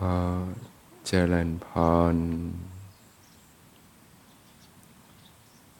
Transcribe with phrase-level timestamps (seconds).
[0.00, 0.18] ขอ
[1.06, 1.68] เจริญพ
[2.14, 2.16] ร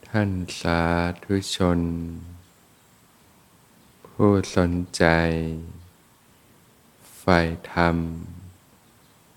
[0.08, 0.82] ท่านสา
[1.24, 1.80] ธุชน
[4.06, 5.04] ผู้สนใจ
[7.18, 7.38] ใฝ่
[7.72, 7.96] ธรรม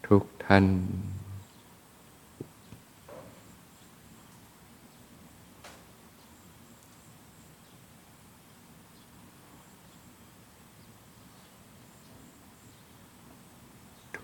[0.07, 0.65] ทุกท่าน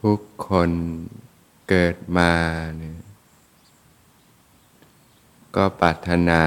[0.07, 0.71] ทุกคน
[1.69, 2.31] เกิดมา
[2.77, 2.99] เนี่ย
[5.55, 6.43] ก็ปรารถนา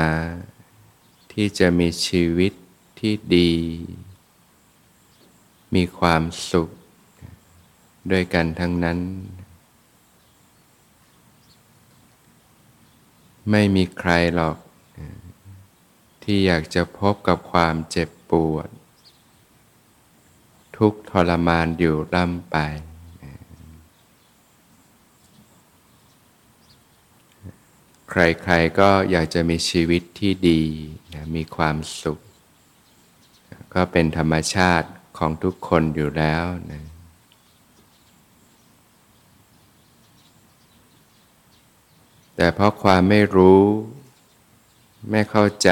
[1.32, 2.52] ที่จะมีชีวิต
[2.98, 3.52] ที่ดี
[5.74, 6.68] มีความสุข
[8.10, 8.98] ด้วยกันทั้งนั้น
[13.50, 14.56] ไม่มีใครหรอก
[16.22, 18.68] ที่อยากจะพบกับความเจ็บปวด
[20.76, 22.58] ทุกทรมานอยู่ร่ำไป
[28.18, 30.62] ใครๆก็อยากจะมีชีวิตที่ดี
[31.14, 32.18] นะมีความสุข
[33.74, 36.84] ก็เป็นธรรมชาติของทุกคนอยู่แล้วนะ
[42.36, 43.62] แต่เพราะความไม่รู้
[45.10, 45.70] ไม่เข้าใจ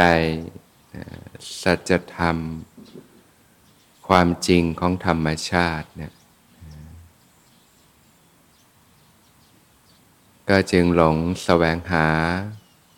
[1.62, 2.36] สัจธรรม
[4.08, 6.12] ความจริงของธรรมชาติเนี่ย
[10.48, 12.08] ก็จึงหลงแสวงหา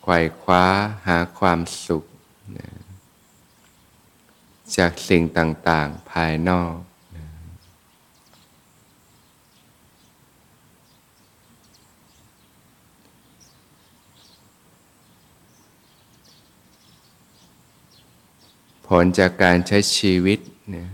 [0.01, 0.65] ไขว่คว้า
[1.07, 2.03] หาความสุข
[4.77, 6.75] จากสิ่งต่างๆภายนอก
[18.87, 20.39] ผลจากการใช้ชีวิต
[20.75, 20.87] นะ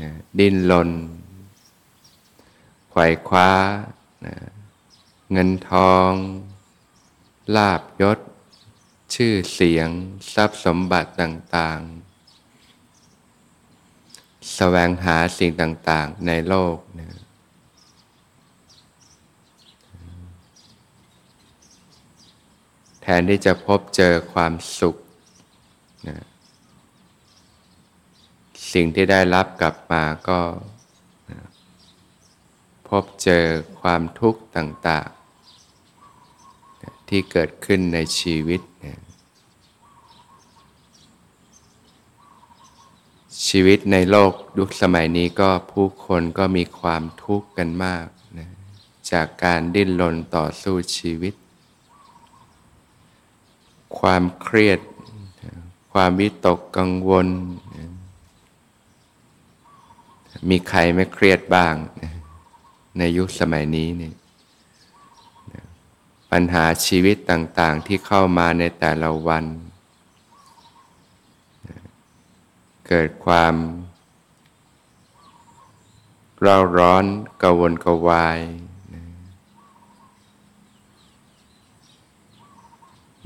[0.00, 0.90] นะดิ้นรน
[2.90, 3.50] ไขว่คว้า
[4.26, 4.34] นะ
[5.32, 6.12] เงินทอง
[7.56, 8.18] ลาบยศ
[9.14, 9.88] ชื่อเสียง
[10.34, 11.80] ทรัพย์สมบัติต่าง
[13.38, 17.08] ๆ แสวงหาสิ่งต่าง ๆ ในโลกนะ
[23.02, 24.96] แทนที่จะพบเจอความสุข
[26.08, 26.18] นะ
[28.72, 30.40] สิ่งที่ได้รับกลับมาก็
[32.88, 33.44] พบเจอ
[33.80, 35.21] ความทุกข์ต่าง ๆ
[37.08, 38.60] ที่เกิดขึ้นในชีวิต
[43.48, 48.06] ชีวิตในโลกยุคสมัยนี้ก็ผู้คนก็มีความทุกข์กันมาก
[48.38, 48.48] นะ
[49.10, 51.34] จากการดิ้นรนต่อสู้ชีวิต
[53.98, 54.80] ความเครียด
[55.92, 57.28] ความวิตกกังวล
[60.50, 61.74] มีใครไม่เครียดบ้าง
[62.98, 64.12] ในยุคสมัยนี้นี่
[66.32, 69.44] ปัญหาชีวิตต่างๆที่เข้ามาในแต่ละวัน
[72.88, 73.54] เกิดความ
[76.40, 77.04] เร่าร้อน
[77.42, 78.38] กวนกวาย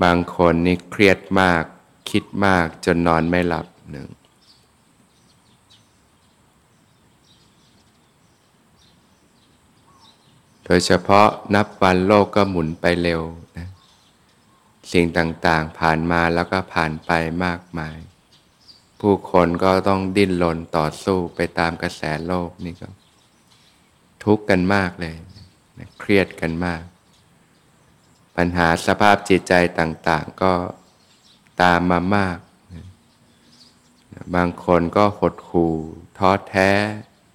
[0.03, 1.63] บางคนนี่เครียดมาก
[2.09, 4.07] คิดมากจนนอนไม่หลับหนึ่ง
[10.69, 13.21] โดยเฉพาะนับวันโลกก็หมุนไปเร็ว
[13.57, 13.67] นะ
[14.91, 17.11] สิ่งต่างๆผ่านมาแล้วก็ผ่านไป
[17.45, 17.97] มากมาย
[18.99, 22.89] ผู้คนก็ต้องดิ้นรนต่อสู้ไปตามกระแสโลกนี่ก็
[24.23, 25.15] ทุกข์กันมากเลย
[25.79, 26.83] นะเครียดกันมาก
[28.35, 30.53] ปัญหาสภาพจิตใจต่างๆก็
[31.61, 32.39] ตามมามาก
[32.73, 32.85] นะ
[34.35, 35.75] บางคนก็หดหู่
[36.17, 36.71] ท้อแท้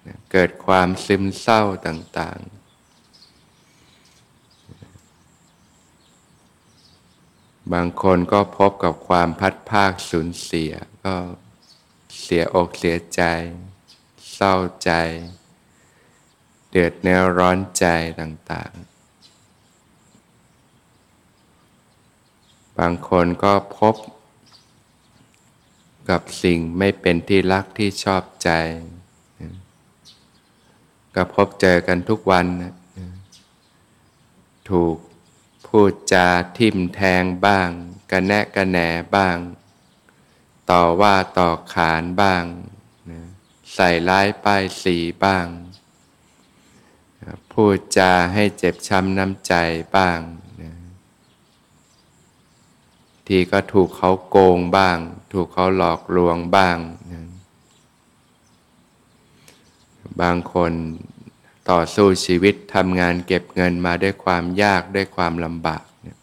[0.07, 2.62] นะเกิดความซึมเศร้าต่างๆ
[7.71, 10.71] บางคนก็พบกับความพัดภาคสูญเสีย
[11.05, 11.15] ก็
[12.21, 13.21] เสียอกเสียใจ
[14.33, 14.91] เศร้าใจ
[16.69, 17.85] เดือดเนื้อร้อนใจ
[18.19, 18.83] ต่าง ๆ
[22.79, 23.95] บางคนก็พบ
[26.09, 28.49] กับสิ่งไม่เป็นที่รักที่ชอบใจ
[31.15, 32.45] ก็พบเจอกันทุกวัน
[34.69, 34.97] ถูก
[35.77, 36.27] พูดจา
[36.57, 37.69] ทิมแทงบ้าง
[38.11, 38.77] กระแนะกระแหน
[39.15, 39.37] บ้าง
[40.71, 42.43] ต่อว่าต่อขานบ้าง
[43.09, 43.19] นะ
[43.73, 45.45] ใส่ร้ายป้ายสีบ้าง
[47.51, 49.53] พูดจาให้เจ็บช้ำน้ำใจ
[49.95, 50.19] บ้าง
[50.61, 50.73] นะ
[53.27, 54.97] ทีก็ถูกเขาโกงบ้าง
[55.31, 56.77] ถูกเขาหลอกลวงบ้าง
[57.11, 57.21] นะ
[60.21, 60.73] บางคน
[61.69, 66.17] ต่อสู้ชีวิตทำงานเก็บเงินมาด้วยความยากด้วยความลำบากเนี่ย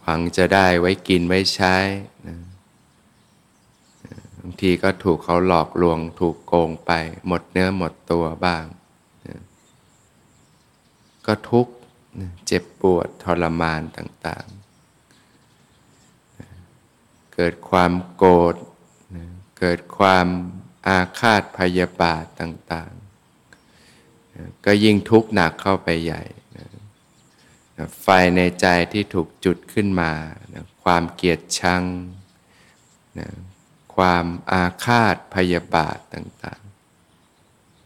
[0.00, 1.76] หวังจะได้ไว้กินไว้ใช้
[2.26, 2.36] นะ
[4.38, 6.90] บางทีก็ถูกเขาหลอกลวงถูกโกงไป
[7.26, 8.64] หมดเนื้อหมดตัวบ้าง
[9.26, 9.40] นะ
[11.26, 11.72] ก็ทุกข์
[12.46, 14.54] เจ็บปวดทรมานต่างๆ
[17.34, 18.54] เกิดความโกรธ
[19.58, 20.26] เกิดความ
[20.88, 26.22] อาฆาตพยาบาทต่างๆ ก็ยิ่งทุกข์หนักเข้าไปใหญ่
[28.02, 28.06] ไฟ
[28.36, 30.12] ในใจที่ถูกจุดขึ้นมา
[30.82, 31.82] ความเกลียดชัง
[33.96, 36.62] ความอาฆาตพยาบาทต่าง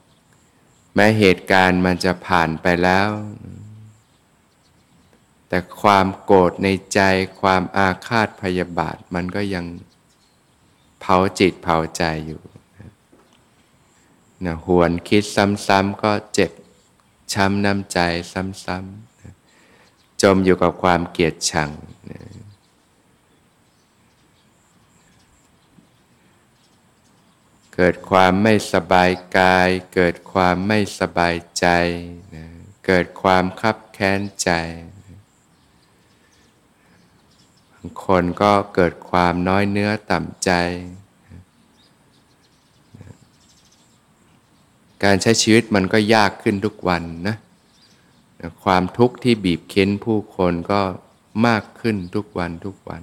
[0.01, 3.09] ๆ แม้เหตุการณ์มันจะผ่านไปแล้ว
[5.49, 7.01] แต่ความโกรธในใจ
[7.41, 9.65] ความอาฆาตพยาบาทมันก็ยัง
[11.01, 12.43] เผาจิตเผาใจอยู่
[14.45, 16.51] นะหวนคิดซ้ำๆก็เจ็บ
[17.33, 17.99] ช้ำน้ำใจ
[18.33, 21.71] ซ้ำๆจมอยู่กับความเกลียดชัง
[22.11, 22.21] นะ
[27.75, 31.67] เกิดความไม่สบายกาย เกิดความไม่สบายใจ
[32.35, 32.45] นะ
[32.87, 34.51] เกิดความคับแค้นใจ
[37.73, 40.51] บางคนก็เกิดความน้อยเนื้อต่ำใจ
[45.05, 47.37] การใช้ชีวิตมันก็ยากขึ้นทุกวันนะ
[48.65, 50.81] ความทุกข์ที่บีบเค้นผู้คนก็
[51.47, 53.03] มากขึ้นทุกวันทุกวัน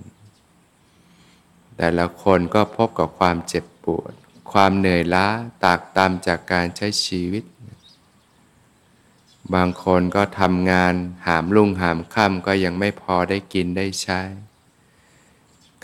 [1.78, 4.14] แต่ละคนก็พบกับความเจ็บปวด
[4.52, 5.28] ความเหนื่อยล้า
[5.64, 7.44] ตากตามจากการใช้ชีวิต
[9.54, 10.94] บางคนก็ทำงาน
[11.28, 14.22] หามลุ่งหามค่ำก็ยังไม่พอได้กินได้ใช้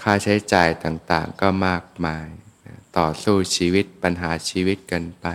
[0.02, 2.28] ค่าใช้จ่ายต่างๆก็มากมาย
[2.98, 5.28] ต่อสู้ชีวิตปัญหาชีวิตกันไป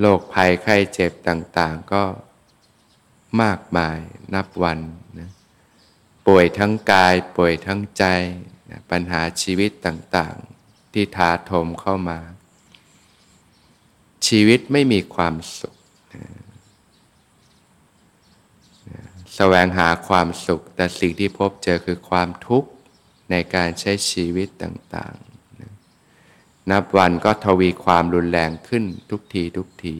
[0.00, 2.04] โรคภัยไข้เจ็บต่าง ๆ ก็
[3.42, 3.98] มากมาย
[4.34, 4.78] นับวัน
[5.18, 5.30] นะ
[6.26, 8.04] ป่วยทั้งกายป่วยทั้งใจ
[8.70, 12.18] นะปัญหาชีวิตต่าง ๆ ที่ท้าโถมเข้ามา
[14.26, 15.76] ชีวิตไม่มีความสุข
[16.14, 16.24] นะ
[19.34, 22.70] แสวงหาความสุข แต่สิ่งที่พบเจอคือความทุกข์
[23.30, 25.37] ในการใช้ชีวิตต่าง ๆ
[26.70, 29.96] นับวันก็ทวีความรุนแรงขึ้นทุกทีทุกที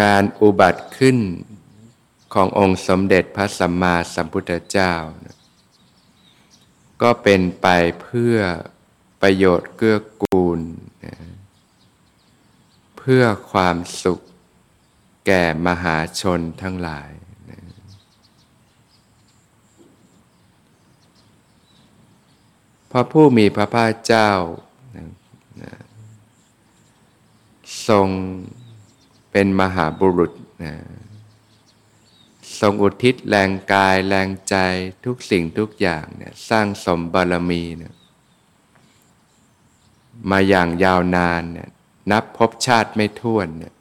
[0.00, 1.18] การอุบัติขึ้น
[2.34, 4.94] ขององค์สมเด็จพระสัมมาสัมพุทธเจ้า
[7.02, 7.66] ก็เป็นไป
[8.02, 8.36] เพื่อ
[9.22, 10.60] ประโยชน์เกื้อกูล
[12.98, 14.20] เพื่อความสุข
[15.26, 17.10] แก่มหาชนทั้งหลาย
[22.90, 24.30] พระผู้มีพระภาคเจ้า
[27.88, 28.08] ทรง
[29.30, 30.32] เป็นมหาบุรุษ
[30.64, 30.74] นะ
[32.60, 34.56] ทรงอุทิศแรงกายแรงใจ
[35.04, 37.94] ทุกสิ่งทุกอย่างเนี่ยสร้างสมบารมีเนี่ย
[40.30, 41.68] มาอย่างยาวนานเนี่ย
[42.10, 43.74] นับพบชาติไม่ท้วนเนี่ย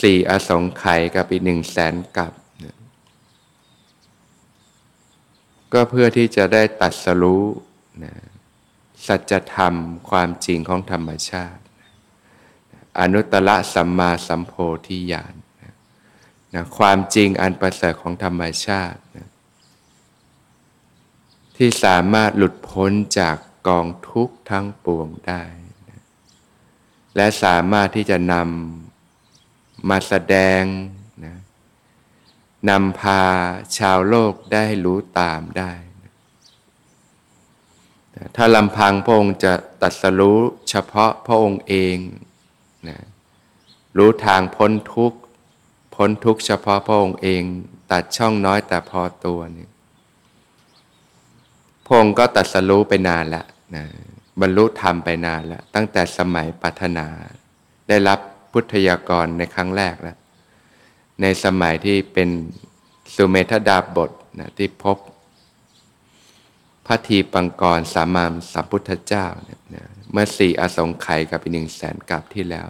[0.00, 2.32] สี่อสงไขยกับอีกหนึ่งแสนกับ
[5.72, 7.44] ก็เพื่อที่จะได้ตัดสรู้
[8.04, 8.14] นะ
[9.06, 9.74] สัจธรรม
[10.10, 11.62] ความจริงของธรรมชาติ
[13.00, 14.52] อนุตตรสัมมาสัมโพ
[14.86, 15.34] ธิญาณ
[16.54, 19.28] นะความจริงอันประเสริฐของธรรมชาตินะ
[21.56, 23.36] ที่สามารถหลุดพ้นจาก
[23.68, 25.42] กองทุกข์ทั้งปวงได้
[25.90, 26.02] นะ
[27.16, 30.62] และสามารถที่จะนำมาแสดง
[31.24, 31.36] นะ
[32.70, 33.22] นำพา
[33.78, 35.72] ชาวโลกได้รู้ตามได้
[38.36, 40.38] ถ้าลำพังพระองค์จะตัดสรู้
[40.70, 41.96] เฉพาะพระองค์เอง
[42.88, 42.98] นะ
[43.98, 45.18] รู้ทางพ้นทุกข์
[45.94, 47.42] พ้นทุกข์เฉพาะพระองค์เอง
[47.92, 49.68] ตัดช่องน้อยแต่พอตัวนี่
[51.86, 53.46] พระองค์ก็ตัดสรู้ไปนานแล้ว
[53.76, 53.84] นะ
[54.40, 57.06] บรรลุธรรมไปนานแล้ว ตั้งแต่สมัยปัฒนา
[57.88, 58.18] ได้รับ
[58.52, 60.17] พุทธยากรในครั้งแรกแล้ว
[61.22, 62.28] ในสมัยที่เป็น
[63.14, 64.10] สุเมธดาบท
[64.40, 64.98] นะที่พบ
[66.86, 72.66] พระทีปังกรสามามสัมพุทธเจ้าเนี่ยนะเมื่อสี่อสงไขยกับอีกหนึ่งแสนกับที่แล้ว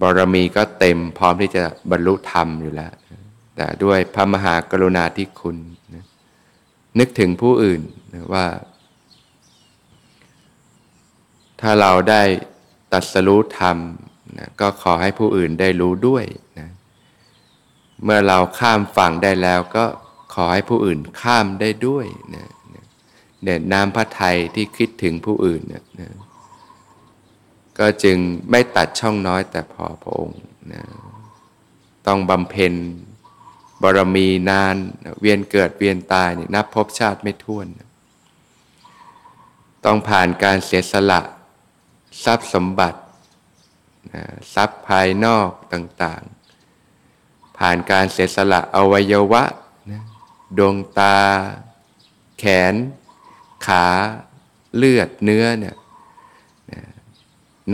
[0.00, 2.92] บารมีก็เต็มพร้อมที่จะบรรลุธรรมอยู่แล้ว
[3.56, 5.56] แต่ด้วยพระมหากรุณาธิคุณ
[5.94, 6.04] นะ
[6.98, 7.80] นึกถึงผู้อื่น
[8.14, 8.46] นะว่า
[11.60, 12.22] ถ้าเราได้
[12.92, 13.76] ตัดสรู้ธรรม
[14.38, 16.24] นะก็ขอให้ผู้อื่นได้รู้ด้วย
[16.58, 16.68] นะ
[18.04, 19.84] เมื่อเราข้ามฝั่งได้แล้วก็
[20.34, 22.48] ขอให้ผู้อื่นข้ามได้ด้วยนะ
[23.42, 26.10] เนี่ยน้ำพระทัยที่คิดถึงผู้อื่นเนี่ยนะ
[27.78, 28.18] ก็จึง
[28.50, 30.40] ไม่ตัดช่องน้อยแต่พอพระองค์
[30.72, 30.82] นะ
[32.06, 32.74] ต้องบำเพ็ญ
[33.82, 34.76] บารมีนาน
[35.20, 37.66] เวียนเกิดเวียนตายนี่นับพบชาติไม่ท้วน
[39.84, 41.20] ต้องผ่านการเสียสละ
[42.24, 43.00] ทรัพย์สมบัติ
[44.54, 46.39] ทรัพย์ภายนอกต่างๆ
[47.60, 49.44] ผ่านการเสียสละอวัยวะ
[50.58, 51.16] ดวงตา
[52.38, 52.74] แขน
[53.66, 53.86] ขา
[54.76, 55.76] เลือดเนื้อเนี่ย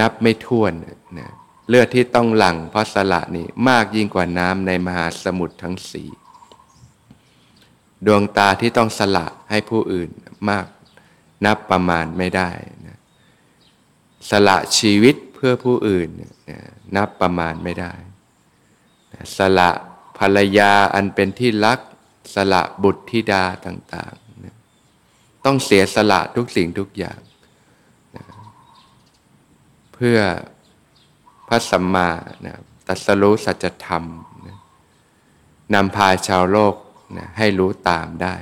[0.01, 0.73] นับไม่ถ้วน
[1.19, 1.31] นะ
[1.69, 6.09] เลือดที่ต้องหลั่งเพราะสละนี่มากยิ่งกว่าน้ำในมหาสมุทรทั้งสี่
[8.07, 10.09] ดวงตาที่ต้องสละให้ผู้อื่น
[10.51, 10.67] มาก
[11.47, 12.51] นับประมาณไม่ได้
[12.87, 12.99] นะ
[14.31, 16.09] สละชีวิตเพื่อผู้อื่น
[16.51, 16.61] นะ
[16.97, 17.93] นับประมาณไม่ได้
[19.37, 19.71] สละ
[20.19, 21.81] ภรรยาอันเป็นที่รัก
[22.35, 27.21] สละบุตรธิดาต่างๆ ต้องเสียสละทุกสิ่งทุกอย่าง
[28.17, 28.25] นะ
[29.93, 30.19] เพื่อ
[31.49, 32.09] พระสัมมา
[32.47, 32.57] นะ
[32.87, 34.05] ตัสรู้สัจธรรม
[34.47, 34.57] นะ
[35.75, 36.75] นำพาชาวโลก
[37.17, 38.37] นะให้รู้ตามได้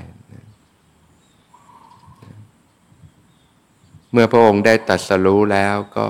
[4.12, 6.06] เมื่อพระองค์ได้ตัสรู้แล้วก็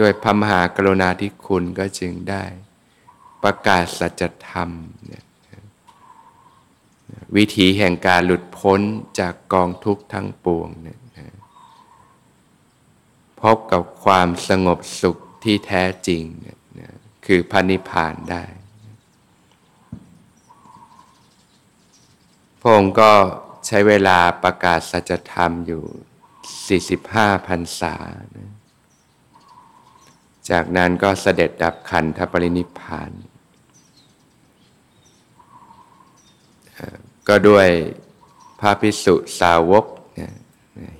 [0.00, 2.44] ด้วยพระมหากรุณาธิคุณก็จึงได้
[3.42, 4.70] ประกาศสัจธรรม
[7.36, 8.80] วิถีแห่งการหลุดพ้น
[9.18, 10.98] จากกองทุกข์ทั้งปวงเนี่ย
[13.40, 16.22] พบกับความสงบสุขที่แท้จริง
[16.80, 16.94] นะ
[17.26, 18.44] คือพันิพานได้
[22.60, 23.12] พระองค์ก็
[23.66, 25.84] ใช้เวลาประกาศสัจธรรมอยู่
[27.30, 27.94] 45พรรษา
[28.36, 28.50] นะ
[30.50, 33.10] จากนั้นก็เสด็จดับขันธปรินิพาน
[37.28, 37.68] ก็ด้วย
[38.60, 39.84] พระพิสุสาวก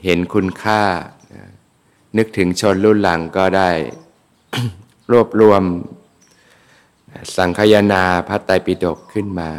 [0.04, 0.82] เห็นคุณค่า
[2.16, 3.70] นึกถึงชนรุ่นหลังก็ได้
[5.12, 5.62] รวบรวม
[7.36, 9.50] สังคยนาพระไตรปิฎกขึ้นมา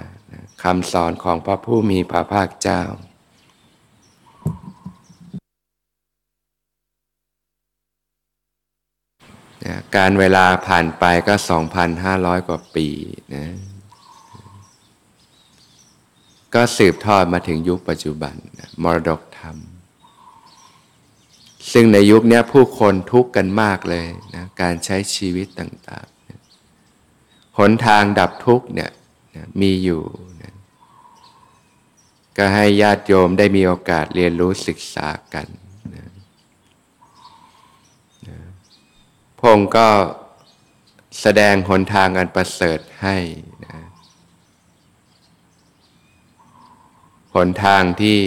[0.63, 2.81] คำสอนของพระผู้มีพระภาคเจ้า
[9.95, 11.33] การเวลาผ่านไปก็
[11.91, 12.87] 2,500 กว่าปี
[13.35, 13.45] นะ
[16.53, 18.35] ก็สืบทอดมาถึงยุคปัจจุบัน
[18.83, 19.57] มรดกธรรม
[21.73, 28.91] ซึ่งในยุคนี้ผู้คนทุกข์กันมากเลยนะการใช้ชีวิตต่างๆหนทางดับทุกข์เนี่ย
[29.61, 30.03] มีอยู่
[30.41, 30.53] นะ
[32.37, 35.47] ก็ให้ญาติโยมได้มีโอกาสเรียนรู้ศึกษากัน
[35.95, 36.05] นะ
[38.27, 38.37] นะ
[39.41, 39.89] พงก็
[41.21, 43.17] แสดงหนทางอันประเสริฐให้
[43.65, 43.77] นะ
[47.35, 48.19] หนทางที่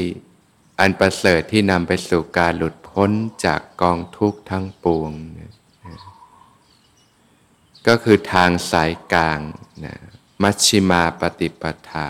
[0.80, 3.10] อันประเสริฐที่นำไปสู่การหลุดพ้น
[3.44, 5.52] จากกองทุกข์ทั้งปวงนะ
[7.86, 9.40] ก็คือทางสายกลาง
[9.84, 9.96] นะ
[10.42, 12.08] มัชชิมาปฏิปทา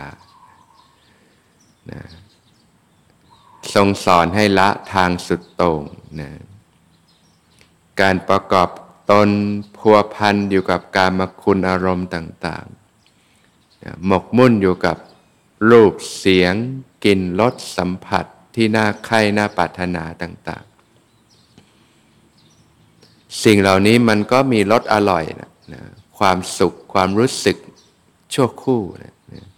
[1.91, 2.03] นะ
[3.75, 5.83] ทรงสอนให้ละทางสุดโต่ง
[6.21, 6.31] นะ
[8.01, 8.69] การประกอบ
[9.11, 9.29] ตน
[9.77, 14.97] พัวพันอยู่กับการมคุณอารมณ์ต่างๆ หมกมุ่นอยู่กับ
[15.71, 16.55] รูปเสียง
[17.05, 25.83] กลิ่นรสสัมผัสที่น่าใคร่น่าปรารถนาต่างๆ สิ่งเหล่านี้มันก็มีรสอร่อยนะนะ
[26.19, 27.57] ความสุขความรู้สึก
[28.35, 29.49] ชั่วคู่นะนะ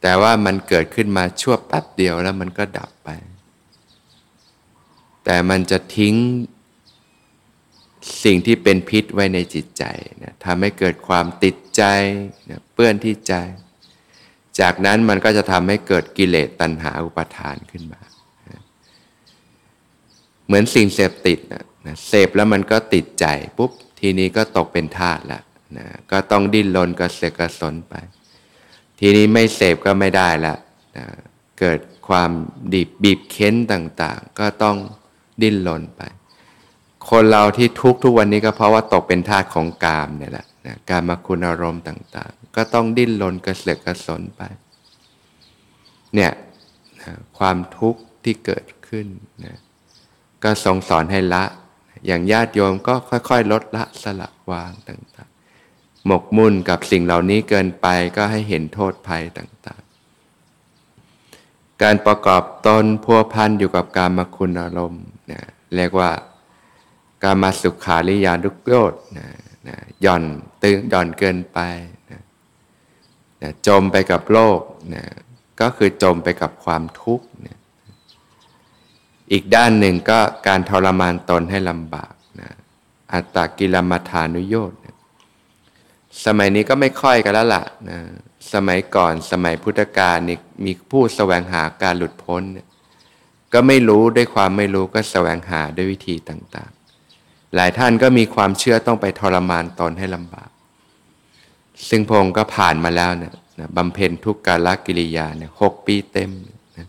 [0.00, 3.08] แต่ว่ามันเกิดขึ้นมาชั่วแป๊บเดียวแล้วมันก็ดับไป
[5.24, 6.14] แต่มันจะทิ้ง
[8.24, 9.84] สิ่งที่เป็นพิษไว้ในจิตใจ
[10.22, 11.82] นะทำให้เกิดความติดใจ
[12.50, 13.34] นะเปื้อนที่ใจ
[14.60, 18.00] จากนั้นมันก็จะทำให้เกิดกิเลสตัณหาอุปาทานขึ้นมา
[18.48, 18.60] นะ
[20.46, 23.26] เหมือนสิ่งเสพติดนะนะเสพแล้วมันก็ติดใจ
[23.58, 25.40] ปุ๊บทีนี้ก็ตกเป็นทาสละ
[25.78, 27.94] นะก็ต้องดิ้นรนกระเสือกกระสนไป
[29.00, 30.54] ทีนี้ไม่เสพก็ไม่ได้ละ
[30.96, 31.06] นะ
[31.60, 32.30] เกิดความ
[32.74, 34.76] ดีบบีบเค้นต่างๆ ก็ต้อง
[35.42, 36.02] ดิ้นรนไป
[37.10, 44.42] คนเราที่ทุกทุกวันนี้ก็เพราะว่าตกเป็นทาสของกามเนี่ยแหละนะการมาคุณอารมณ์ต่างๆ ก็ต้องดิ้นรนกระเสือกกระสนไป
[46.14, 46.32] เนี่ย
[47.00, 49.06] นะความทุกข์ที่เกิดขึ้น
[49.44, 49.58] นะ
[50.44, 51.44] ก็ทรงสอนให้ละ
[52.06, 65.44] อย่างญาติโยมก็ค่อยๆ ลดละสละวางต่างๆ หมกมุ่นกับสิ่งเหล่านี้เกินไปก็ให้เห็นโทษภัยต่างๆ การประกอบตนพัวพันอยู่กับการมาคุณอารมณ์เนี่ย
[65.76, 66.10] เรียกว่า
[67.22, 69.28] การมาสุขาริยาดุโยดนะ
[69.68, 70.24] นะย่อน
[70.62, 71.58] ตึงย่อนเกินไป
[72.10, 72.20] นะ
[73.42, 74.60] นะจมไปกับโลก
[74.94, 75.04] นะ
[75.60, 77.58] ก็คือจมไปกับความทุกข์นะ
[79.32, 82.50] อีกด้านหนึ่งก็การทรมานตนให้ลำบากนะ
[83.12, 84.96] อัตตกิลมัฐานุโยชน์นะ
[86.24, 87.98] สมัยนี้ก็ไม่ค่อยกันแล้วล่ะนะ
[88.52, 92.42] สมัยก่อนสมัยพุทธกาลนี่มีผู้แสวงหาการหลุดพ้น
[93.52, 96.81] ก็ไม่รู้ด้วยความไม่รู้ก็แสวงหาด้วยวิธีต่างๆ
[97.56, 100.50] หลายท่านก็มีความเชื่อต้องไปทรมานตนให้ลำบาก
[101.88, 103.32] ซึ่งพงก็ผ่านมาแล้วเนี่ย
[103.76, 106.30] บำเพ็ญทุกกาลกิริยาเนี่ยหกปีเต็ม
[106.78, 106.86] นะ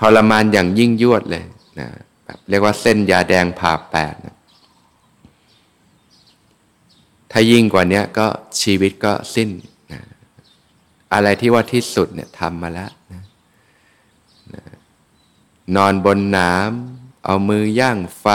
[0.00, 1.44] ทรมานอย่างยิ่งยวดเลย
[1.78, 1.88] นะ
[2.24, 4.36] แบบเรียกว่าเส้นยาแดงผ่าแปดนะ
[7.30, 8.26] ถ้ายิ่งกว่านี้ก็
[8.60, 9.50] ชีวิตก็สิ้น
[9.92, 10.00] นะ
[11.14, 13.22] อะไรที่ว่าที่สุดเนี่ยทำมาแล้วนะ
[14.54, 14.62] นะ
[15.76, 18.26] นอนบนน้ำเอามือย่างไฟ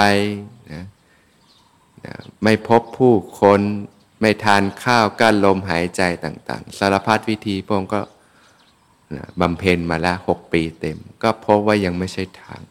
[2.44, 3.62] ไม่พบผู้คน
[4.22, 8.02] ไม่ทานข้าวกั้นลมหายใจต่างๆ สารพัดวิธีพงก็
[9.42, 12.62] บำเพ็ญมาแล้วหกปีเต็ม ก็พบว่ายังไม่ใช่ทาง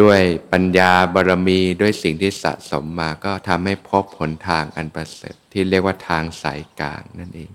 [0.00, 0.20] ด้วย
[0.52, 7.50] ปัญญาบารมีด้วยสิ่งที่สะสมมาก็ทำให้พบผลทางอันประเสริฐที่เรียกว่าทางสายกลางนั่นเอง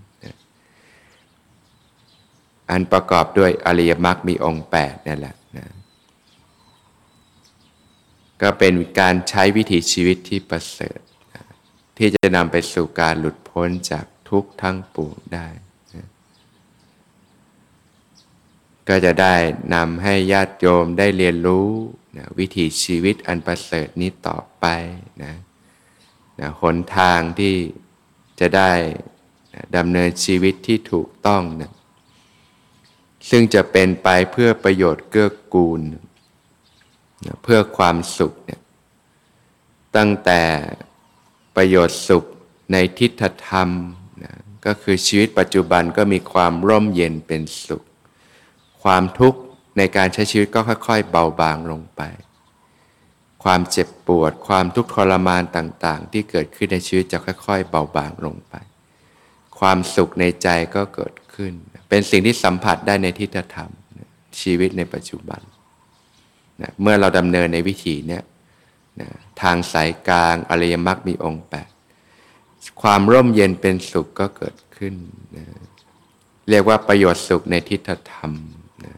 [2.71, 5.35] อันประกอบด้วยอริยมรรคมีองค์แปดนั่นแหละ
[8.41, 10.99] ก็เป็นการใช้วิถีชีวิตที่ประเสริฐ
[11.97, 15.47] ที่จะนำไปสู่การหลุดพ้นจากทุกข์ทั้งปวงได้
[18.87, 19.35] ก็จะได้
[19.75, 21.69] นำให้ญาติโยมได้เรียนรู้
[22.17, 24.65] นะวิถีชีวิตอันประเสริฐนี้ต่อไป
[25.23, 25.33] นะ
[26.39, 27.55] นะหนทางที่
[28.39, 28.73] จะได้
[29.75, 31.71] ดำเนินชีวิตที่ถูกต้องนะ
[33.29, 35.81] ซึ่งจะเป็นไปเพื่อประโยชน์เกื้อกูล
[37.43, 38.61] เพื่อความสุขเนี่ย
[39.95, 40.41] ตั้งแต่
[41.55, 42.23] ประโยชน์สุข
[42.71, 43.69] ในทิฏฐธรรม
[44.23, 44.33] นะ
[44.65, 47.83] ก็คือชีวิตปัจจุบันก็มีความร่มเย็นเป็นสุข
[48.83, 49.39] ความทุกข์
[49.77, 52.01] ในการใช้ชีวิตก็ค่อย ๆ เบาบางลงไป
[53.43, 58.55] ความเจ็บปวด ความทุกข์ทรมานต่างๆ ที่เกิดขึ้นในชีวิตจะค่อย ๆ เบาบางลงไป
[59.59, 61.53] ความสุขในใจก็เกิดขึ้น
[61.89, 63.71] เป็นสิ่งที่สัมผัสได้ในทิฏฐธรรม
[64.41, 65.41] ชีวิตในปัจจุบัน
[66.61, 68.23] นะเมื่อเราดำเนินในวิถีเนี้ย
[69.01, 69.09] นะ
[69.41, 71.69] ทางสายกลางอริยมรรคมีองค์แปด
[72.81, 74.95] ความร่มเย็นเป็นสุขก็เกิดขึ้น
[75.37, 75.45] นะ
[76.49, 78.31] เรียกว่าประโยชน์สุขในทิฏฐธรรม
[78.85, 78.93] นะ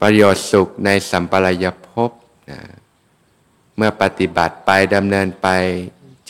[0.00, 2.10] ประโยชน์สุขในสัมปรายภพ
[2.50, 2.60] นะ
[3.76, 5.48] เมื่อปฏิบัติไปดำเนินไป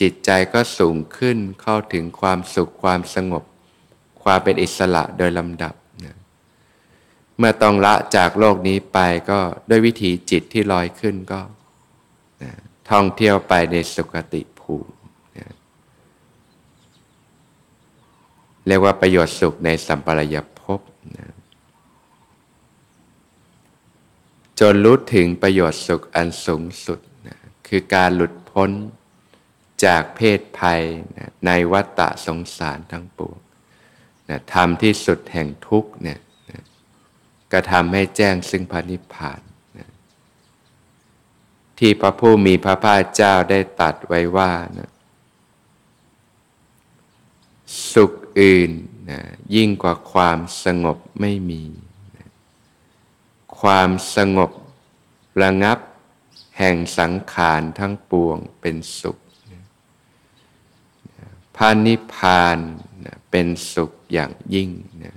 [0.01, 3.43] จิตใจก็สูงขึ้นเข้าถึงความสุขความสงบ
[4.23, 5.73] ความเป็นอิสระโดยลำดับ
[7.39, 8.99] เมื่อต้องละจากโลกนี้ไป
[9.29, 11.41] ก็ด้วยวิถีจิตที่ลอยขึ้นก็
[12.43, 12.51] นะ
[12.89, 14.93] ท่องเที่ยวไปในสุคติภูมิ
[15.37, 15.47] นะ
[18.67, 20.81] เรียกว่าประโยชน์สุขในสัมปรายภพ
[21.17, 21.27] นะ
[24.59, 28.71] จนรู้ถึงประโยชน์สุขอันสูงสุดนะคือการหลุดพ้น
[29.85, 30.81] จากเพศภัย
[31.17, 33.37] นะในวัฏฏะสงสารทั้งปวง
[34.29, 36.19] นะทำที่สุดแห่งทุกข์เนี่ย
[37.51, 39.41] นะทำให้แจ้งซึ่งพระนิพพาน
[39.77, 39.89] นะ
[41.79, 44.91] ที่พระผู้มีพระภาคเจ้าได้ตัดไว้ว่านะ
[47.93, 48.71] สุขอื่น
[49.09, 49.19] นะ
[49.55, 51.63] ยิ่งกว่าความสงบไม่มี
[52.17, 52.27] นะ
[53.59, 54.51] ความสงบ
[55.41, 55.79] ระงับ
[56.57, 59.17] แห่งสังขารทั้งปวงเป็นสุข
[61.55, 62.57] พระนิพพาน
[63.31, 64.69] เป็นสุขอย่างยิ่ง
[65.03, 65.15] นะ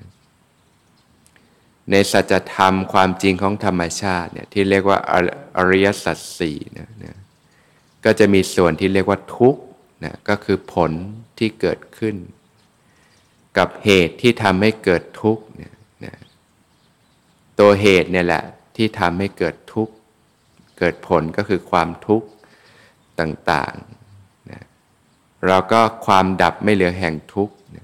[1.92, 4.98] ในสัจธรรมความจริงของธรรมชาติเนี่ยที่เรียกว่า
[5.56, 7.16] อริยสัจสี่นะนะ
[8.04, 9.62] ก็จะมีส่วนที่เรียกว่าทุกข์
[10.04, 10.92] นะก็คือผล
[11.38, 12.16] ที่เกิดขึ้น
[13.58, 15.74] กับเหตุที่ทำให้เกิดทุกข์เนี่ย
[16.04, 16.14] นะ
[17.60, 18.44] ตัวเหตุเนี่ยแหละ
[18.76, 19.94] ที่ทำให้เกิดทุกข์
[20.78, 22.28] เกิดผลก็คือความทุกข์
[23.20, 24.62] ต่างๆนะ
[25.46, 27.81] เราก็ความดับไม่เหลือแห่งทุกข์นะ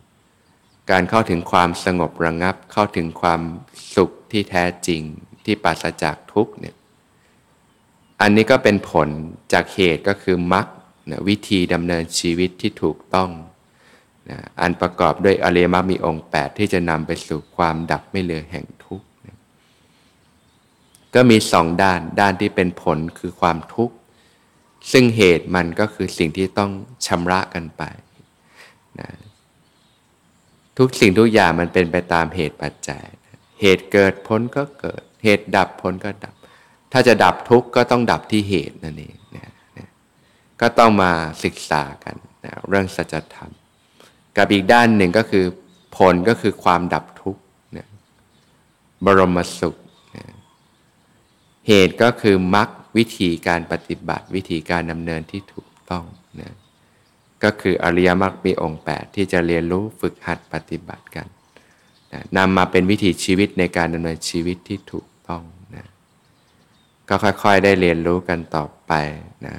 [0.91, 3.41] การเข้าถึงความสงบระงับ เข้าถึงความ
[3.95, 5.03] สุขที่แท้จริง
[5.45, 6.77] ที่ปราศจากทุกเนี่ย
[8.21, 9.09] อันนี้ก็เป็นผล
[9.53, 10.67] จากเหตุก็คือมรรค
[11.29, 13.31] วิธีดำเนินชีวิตที่ถูกต้อง
[14.31, 19.39] นะอันประกอบด้วยอริยมรรคมีองค์ 8 ที่จะนำไปสู่ความดับไม่เหลือแห่งทุกข์นะ
[21.15, 23.95] ก็มีสองด้านด้านที่เป็นผลคือความทุกข์
[24.93, 26.71] ซึ่งเหตุมันก็คือสิ่งที่ต้อง
[27.07, 27.83] ชำระกันไป
[29.01, 29.09] นะ
[30.79, 33.05] ทุกสิ่งทุกอย่างมันเป็นไปตามเหตุปัจจัย
[33.61, 36.35] เหตุเกิดผลก็เกิด เหตุดับผลก็ดับ
[36.93, 39.89] ถ้าจะดับทุกข์ก็ต้องดับที่เหตุนั่นเองนะนะ
[40.61, 41.13] ก็ต้องมา
[41.45, 43.53] ศึกษากันนะเรื่องสัจธรรม
[44.37, 45.45] กับอีกด้านหนึ่งก็คือ
[45.97, 47.43] ผลก็คือความดับทุกข์
[47.77, 47.87] นะ
[49.05, 49.77] บรมสุข
[50.17, 50.25] นะ
[51.69, 56.05] เหตุก็คือมรรควิธีการปฏิบัติวิธีการดำเนินที่ถูกต้อง
[56.41, 56.55] นะ
[57.45, 61.27] ก็คืออริยมรรคมีองค์ 8 ที่จะเรียนรู้ฝึกหัดปฏิบัติกัน
[62.13, 65.43] นะนำมาเป็นวิถีชีวิตในการดำเนินชีวิตที่ถูกต้อง
[65.77, 65.87] นะ
[67.09, 68.93] ก็ค่อยๆได้เรียนรู้กันต่อไป
[69.47, 69.55] นะ